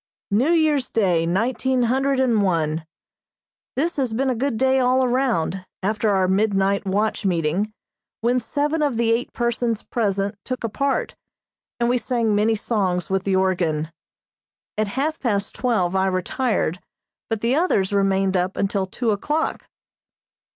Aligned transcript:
New 0.31 0.49
Year's 0.49 0.89
Day, 0.89 1.27
nineteen 1.27 1.83
hundred 1.83 2.19
and 2.19 2.41
one. 2.41 2.87
This 3.75 3.97
has 3.97 4.13
been 4.13 4.31
a 4.31 4.35
good 4.35 4.57
day 4.57 4.79
all 4.79 5.03
around, 5.03 5.63
after 5.83 6.09
our 6.09 6.27
midnight 6.27 6.87
watch 6.87 7.23
meeting, 7.23 7.71
when 8.21 8.39
seven 8.39 8.81
of 8.81 8.97
the 8.97 9.11
eight 9.11 9.31
persons 9.31 9.83
present 9.83 10.39
took 10.43 10.63
a 10.63 10.69
part, 10.69 11.15
and 11.79 11.87
we 11.87 11.99
sang 11.99 12.33
many 12.33 12.55
songs 12.55 13.11
with 13.11 13.25
the 13.25 13.35
organ. 13.35 13.91
At 14.75 14.87
half 14.97 15.19
past 15.19 15.53
twelve 15.53 15.95
I 15.95 16.07
retired, 16.07 16.79
but 17.29 17.41
the 17.41 17.53
others 17.53 17.93
remained 17.93 18.35
up 18.35 18.57
until 18.57 18.87
two 18.87 19.11
o'clock. 19.11 19.69